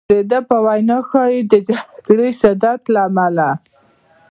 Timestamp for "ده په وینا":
0.29-0.97